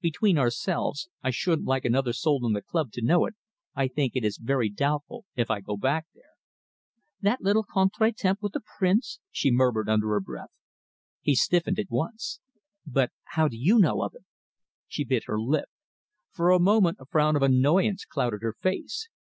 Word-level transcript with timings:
Between 0.00 0.36
ourselves 0.36 1.08
I 1.22 1.30
shouldn't 1.30 1.68
like 1.68 1.84
another 1.84 2.12
soul 2.12 2.44
in 2.44 2.54
the 2.54 2.60
club 2.60 2.90
to 2.90 3.02
know 3.04 3.24
it 3.24 3.34
I 3.76 3.86
think 3.86 4.16
it 4.16 4.24
is 4.24 4.36
very 4.36 4.68
doubtful 4.68 5.26
if 5.36 5.48
I 5.48 5.60
go 5.60 5.76
back 5.76 6.08
there." 6.12 6.34
"That 7.20 7.40
little 7.40 7.62
contretemps 7.62 8.42
with 8.42 8.52
the 8.54 8.62
Prince," 8.78 9.20
she 9.30 9.52
murmured 9.52 9.88
under 9.88 10.08
her 10.08 10.20
breath. 10.20 10.50
He 11.20 11.36
stiffened 11.36 11.78
at 11.78 11.86
once. 11.88 12.40
"But 12.84 13.12
how 13.36 13.46
do 13.46 13.56
you 13.56 13.78
know 13.78 14.02
of 14.02 14.16
it?" 14.16 14.24
She 14.88 15.04
bit 15.04 15.26
her 15.26 15.38
lip. 15.40 15.68
For 16.32 16.50
a 16.50 16.58
moment 16.58 16.96
a 17.00 17.06
frown 17.06 17.36
of 17.36 17.42
annoyance 17.42 18.04
clouded 18.04 18.42
her 18.42 18.54
face. 18.60 19.08